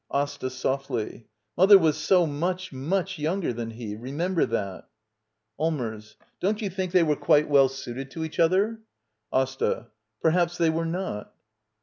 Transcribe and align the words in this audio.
AsTA. 0.11 0.49
[Softly.] 0.49 1.27
Mother 1.55 1.77
was 1.77 1.95
so 1.95 2.25
much, 2.25 2.73
much 2.73 3.19
younger 3.19 3.53
than 3.53 3.69
he; 3.69 3.95
remember 3.95 4.47
that. 4.47 4.89
Allmers. 5.59 6.15
Don't 6.39 6.59
you 6.59 6.71
think 6.71 6.91
that 6.91 6.97
they 6.97 7.03
were 7.03 7.15
quite 7.15 7.47
well 7.47 7.69
suited 7.69 8.09
to 8.09 8.23
each 8.23 8.39
other. 8.39 8.79
AsTA. 9.31 9.91
Perhaps 10.19 10.57
they 10.57 10.71
were 10.71 10.85
not. 10.87 11.35